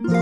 [0.00, 0.12] 皆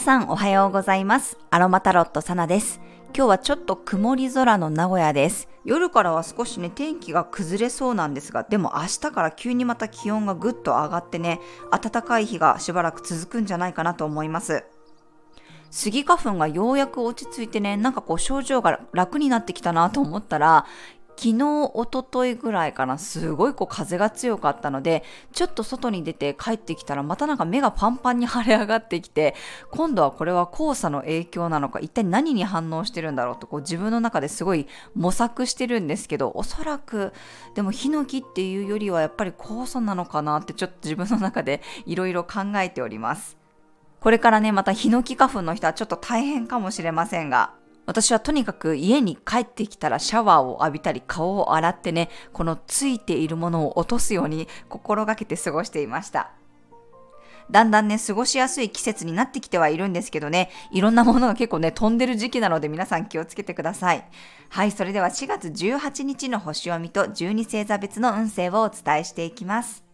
[0.00, 1.38] さんおはようございます。
[1.50, 2.80] アロマタロットサナです。
[3.14, 5.48] 今日はちょっと曇り空の名古屋です。
[5.64, 11.38] 夜からは少しね、天気が崩れそうなんですが、でも明日から急にまた気温がぐっと上がってね、
[11.70, 14.64] 暖かい日がしばらく続くんじゃないかなと思います。
[15.70, 20.66] スギ花粉がようやく落ち着いてね、なんかこう症状が楽になってきたなと思ったら、
[21.16, 29.34] 昨日、おとといぐらいかな、すごいこう風が強かったので、ちょっと外に出て帰ってきたら、またなんか目がパンパンに腫れ上がってきて、
[29.70, 37.12] 今度はこれは黄砂の影響なのか、一体何に反応してるんだろうと、こう自分の中ですごい模索してるんですけど、おそらく、
[37.54, 43.36] でもヒノキっていうよりはやっぱり黄砂なのかなってちょっと自分の中でいろいろ考えております。
[44.00, 47.59] これからね、またヒノキ花粉の人はちょっと大変かもしれませんが、
[47.90, 56.30] 私はとにかく家に帰ってきたらシャワーを浴びたり顔を洗ってね、このついているものを落とすように心がけて過ごしていました。
[57.50, 64.08] だんだんね、過ごしやすい季節になってきてはいるんですけどね、いろんなものが結構ね、飛んでる時期なので皆さん気をつけてください。
[64.50, 69.89] はい、それでは4月18日の星読みと12星座別の運勢をお伝えしていきます。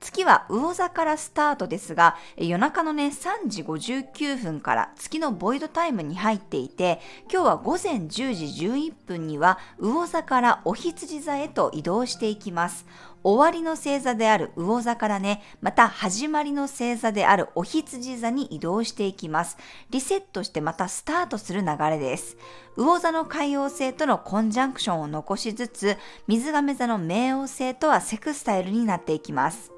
[0.00, 7.00] 月は魚座からスタートですが、夜中のね、3時59分から月のボイドタイムに入っていて、
[7.32, 8.24] 今日は午前10時
[8.66, 12.86] 11分には魚座からお羊座へと移動していきます。
[13.24, 19.56] 終わりの星座である魚座からね、また始まりの星座であるお羊座に移動していきます。
[19.88, 22.36] リセットしてまたスタートする流れです。
[22.76, 29.72] 魚座の海王星とのコンジャンクションを残しつつ、水亀座の冥王星とはセクスタイルになっていきます。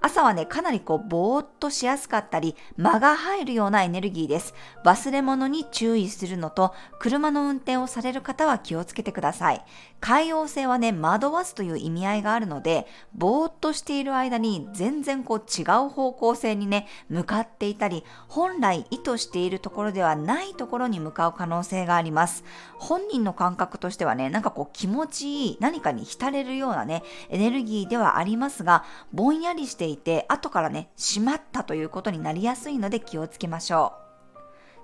[0.00, 4.54] 朝はね、かなりこう、ぼーっとしやすかったり、間が入るようなエネルギーです。
[4.84, 9.64] 忘れ物に注意するのと、車の運転をされる方は気をつけてください。
[10.00, 22.44] 海王星はね、惑わすという意味合いがあるので、ぼーっとしている間に全然こう違う方向性にね、向かっていたり、本来意図しているところではないところに向かう可能性があります。
[22.78, 34.10] 本人の感覚としてはね、なんかこう気持ちいい、何かに浸れるようなね、エネルギーではありますが、ぼんやりしていて、後からね、しまったということになりやすいので気をつけましょう。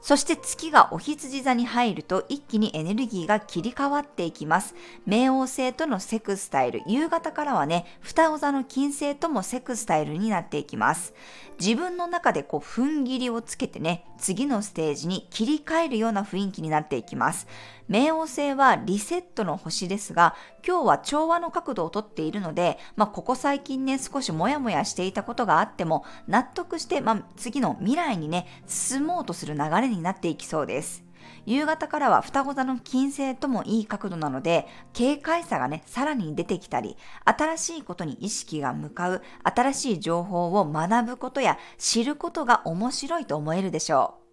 [0.00, 4.74] そして月がお羊座に入ると一気にエネルギーが切り替わっていきます。
[5.08, 11.12] 冥王星とのセクスタイル、夕方からはね、双子座の金星ともセクスタイルになっていきます。
[11.58, 17.48] 自分の中でこう踏ん切りをつけてね、次のステージに切り替えるような雰囲気になっていきます。
[17.88, 20.34] 冥王星はリセットの星ですが、
[20.66, 31.04] 今日は調和の角度をとっているので、まあ、ここ最近ね、少しもやもやしていたことがあっても、納得して、まあ、次の未来にね、進もうとする流れになっていきそうです。
[31.44, 44.25] 夕方からは双子座の金星ともいい角度なので、警戒さがね、さらに出てきたり、新しいことに意識が向かう、新しい情報を学ぶことや知ることが面白いと思えるでしょう。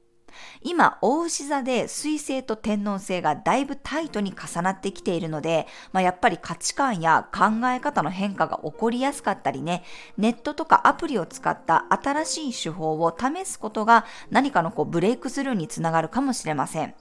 [0.61, 9.83] 今、大牛座で水星と天皇星がだいぶタイトに重なってきているので、まあ、やっぱり価値観や考え方の変化が起こりやすかったりね、
[10.17, 16.93] ネットとかアプリを使った新しい手法を試すことが何かのこうブレイクスルーにつながるかもしれません。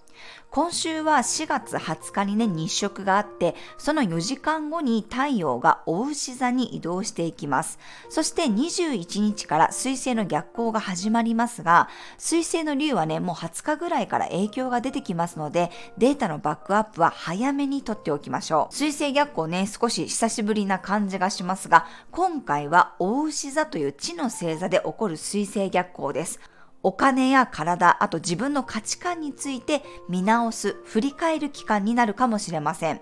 [0.51, 7.79] 今週は4月20日にね、日食があって、その4時間後に太陽がお牛座に移動していきます。
[8.11, 18.75] そして21日から水星の逆行が始まりますが、水星の竜はね、もう20日ぐらいから影響が出てきますので、データのバックアップは早めに取っておきましょう。
[18.75, 26.41] 水星逆行ね、少し久しぶりな感じがしますが、今回はお牛座という地の星座で起こる水星逆行です。
[26.83, 33.01] お金や体、あと自分の価値観について見直す、振り返る期間になるかもしれません。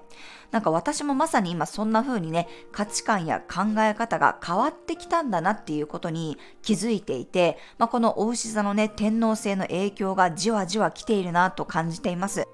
[0.50, 12.46] なんか私もまさに今そんな風にね、価値観や考え方が変わってきたんだなっていうことに気づいていて、まあ、このお牛座のね、天皇制の影響がじわじわ来ているなと感じています。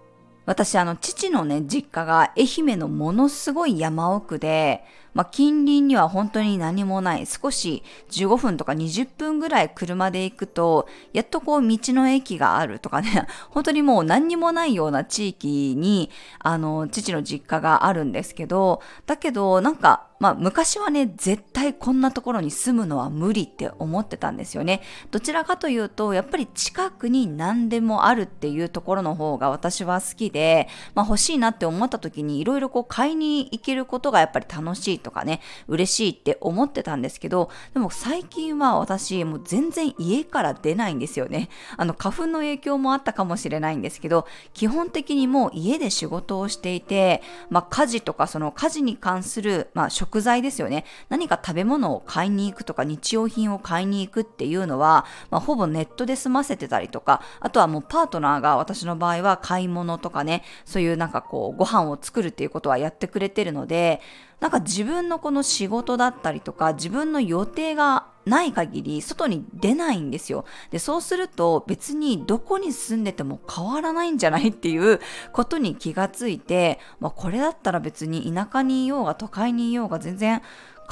[0.45, 4.85] 私、あの、父のね、実家が愛媛のものすごい山奥で、
[5.17, 16.11] まあ、近隣には本当に何もない、少し15分とか20分ぐらい車で行くと、やっとこう道の駅があるとかね、 本当にもう何にもないような地域に、
[16.41, 24.81] あの、父の実家があるんですけど、だけど、なんか、まあ昔はね、絶対こんなところに住むのは無理って思ってたんですよね。
[25.11, 41.49] どちらかというと、やっぱり近くに何でもあるっていうところの方が私は好きで、まあ欲しいなって思った時にいろいろこう買いに行けることがやっぱり楽しいとかね、嬉しいって思ってたんですけど、でも最近は私もう全然家から出ないんですよね。
[41.77, 50.85] あの花粉の影響もあったかもしれないんですけど、基本的にもう家で仕事をしていて、まあ家事とかその家事に関する、まあ、食材ですよね。
[51.09, 64.01] 何か食べ物を買いに行くとか日用品を買いに行くっていうのは、まあ、ほぼネットで済ませてたりとか、あとはもうパートナーが私の場合は買い物とかね、そういうなんかこうご飯を作るっていうことはやってくれてるので、
[64.41, 70.45] なんか自分のこの仕事だったりとか、自分の予定がない限り外に出ないんですよ。
[70.71, 75.01] で、そうすると別にどこに住んでても変わらないんじゃないっていう
[75.33, 80.43] ことに気がついて、まあこれだったら別に田舎にいようが都会にいようが全然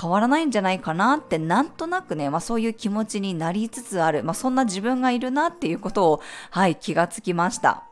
[0.01, 6.21] 変わらないんじゃないかなってなんとなくね、まあそういう気持ちになりつつある、まあそんな自分がいるなっていうことを、
[6.51, 7.85] はい、気がつきました。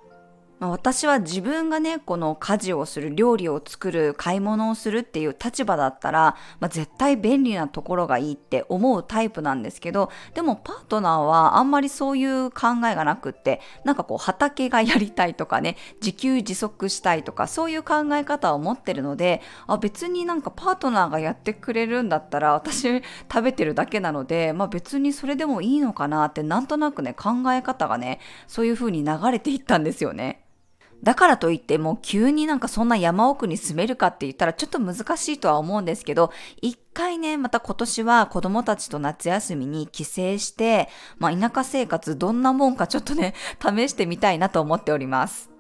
[0.63, 30.39] まあ、私は自分がね、この家事をする、料理を作る、買い物をするっていう立場だったら、まあ、絶対便利なところがいいって思うタイプなんですけど、でもパートナーはあんまりそういう考えがなくって、なんかこう畑がやりたいとかね、自給自足したいとか、そういう考え方を持ってるので、あ別になんかパートナーがやってくれるんだったら、私食べてるだけなので、まあ別にそれでもいいのかなって、なんとなくね、考え方がね、そういう風に流れていったんですよね。
[31.03, 40.89] だからといってもう急になんかそんな山奥に住めるかって言ったらちょっと難しいとは思うんですけど、一回ね、また今年は子供たちと夏休みに帰省して、
[41.19, 45.51] まあ田舎生活どんなもんかちょっとね、 試してみたいなと思っております。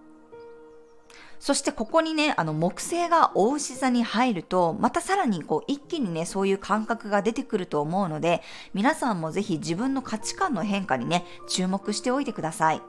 [1.40, 8.42] そしてここにね、あの木星が大牛座に入ると、またさらにこう一気にね、そういう感覚が出てくると思うので、
[8.74, 12.82] 皆さんもぜひ自分の価値観の変化にね、注目しておいてください。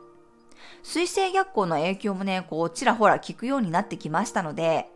[0.82, 4.90] 水星逆行の影響もね、こう、ちらほら聞くようになってきましたので、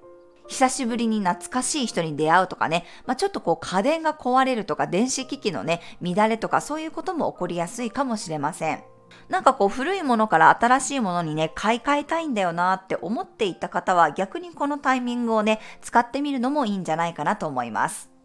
[0.48, 8.84] 久しぶりに懐かしい人に出会うとかね、まあ、ちょっとこう家電が壊れるとか電子機器のね、乱れとかそういうことも起こりやすいかもしれません。
[9.30, 18.17] なんかこう古いものから新しいものにね、買い替えたいんだよなって思っていた方は逆にこのタイミングをね、使ってみるのもいいんじゃないかなと思います。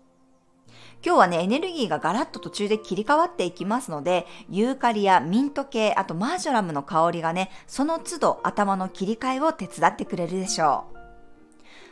[1.04, 10.99] 今日はね、エネルギーがガラッと途中で切り替わっていきますので、ユーカリやミント系、あとマージョラムの香りがね、その都度頭の切り替えを手伝ってくれるでしょう。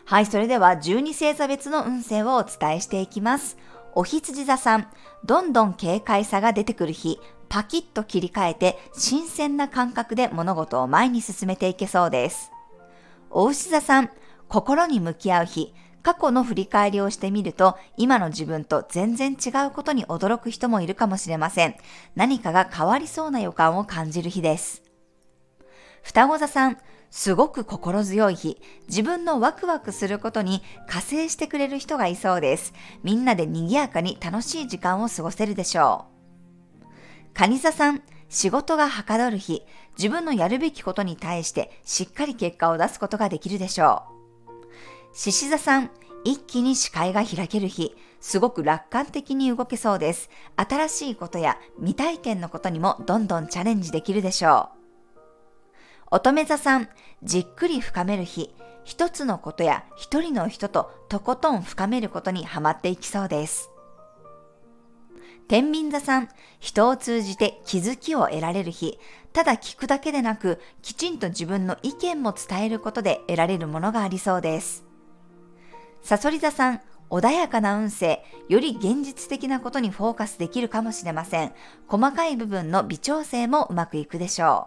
[0.05, 3.57] はい、それでは12星座別の運勢をお伝えしていきます。
[3.97, 4.87] お羊座さん、
[5.25, 7.19] どんどん軽快さが出てくる日、
[7.49, 12.53] パキッと切り替えて新鮮な感覚で物事を前に進めていけそうです。
[13.29, 14.11] お牛座さん、
[14.49, 21.75] 心に向き合う日、過去の振り返りをしてみると、今の自分と全然違うことに驚く人もいるかもしれません。
[22.15, 24.83] 何かが変わりそうな予感を感じる日です。
[26.03, 26.79] 双子座さん、
[27.11, 32.73] すごく心強い日、自分のワクワクすることに加勢してくれる人がいそうです。
[33.03, 36.07] みんなで賑やかに楽しい時間を過ごせるでしょ
[36.83, 36.87] う。
[37.35, 39.67] 蟹座さん、仕事がはかどる日、
[39.99, 44.20] 自分のやるべきことに対してしっかり結果を出すことができるでしょう。
[45.13, 45.91] 獅子座さん、
[46.25, 50.31] 一気に視界が開ける日、すごく楽観的に動けそうです。
[50.57, 54.81] 新しいことや未体験のことにもどんどんチャレンジできるでしょう。
[56.13, 56.89] 乙女座さん、
[57.23, 58.55] じっくり深める日、
[58.85, 63.71] 一つのことや一人の人ととことん深めることにはまっていきそうです。
[65.49, 66.29] 天秤座さん、
[66.61, 68.99] 人を通じて気づきを得られる日、
[69.33, 74.90] ただ聞くだけでなく、きちんと自分の意見も伝えることで得られるものがありそうです。
[76.11, 81.53] サソリ座さん、穏やかな運勢、より現実的なことにフォーカスできるかもしれません。
[81.87, 84.67] 細かい部分の微調整もうまくいくでしょ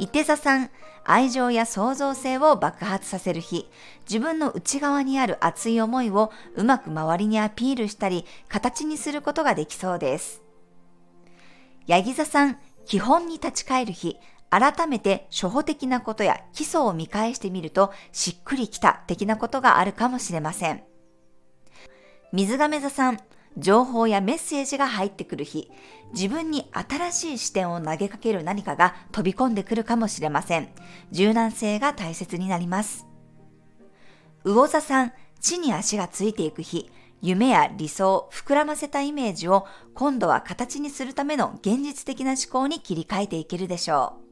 [0.00, 0.02] う。
[0.02, 0.70] 伊手座さん、
[1.04, 3.70] 愛情や創造性を爆発させる日、
[4.10, 10.42] 自分の内側にある熱い思いをうまく周りにアピールしたり、形にすることができそうです。
[11.86, 14.16] ヤギ座さん、基本に立ち返る日、
[14.52, 20.82] 改めて初歩的なことや基礎を見返してみるとしっくりきた的なことがあるかもしれません。
[22.34, 23.18] 水亀座さん、
[23.56, 25.70] 情報やメッセージが入ってくる日、
[26.12, 30.68] 自分に新しい視点を投げかける何かが飛び込んでくるかもしれません。
[31.10, 33.06] 柔軟性が大切になります。
[34.44, 36.90] 魚座さん、地に足がついていく日、
[37.22, 44.31] 夢や理想、膨らませたイメージを今度は形にするための現実的な思考に切り替えていけるでしょう。